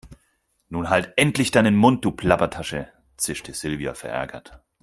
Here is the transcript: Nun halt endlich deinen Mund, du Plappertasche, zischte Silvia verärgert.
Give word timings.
Nun 0.69 0.89
halt 0.89 1.13
endlich 1.15 1.51
deinen 1.51 1.75
Mund, 1.75 2.03
du 2.03 2.09
Plappertasche, 2.09 2.91
zischte 3.17 3.53
Silvia 3.53 3.93
verärgert. 3.93 4.59